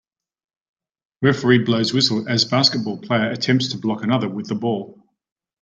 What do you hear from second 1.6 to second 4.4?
blows whistle as basketball player attempts to block another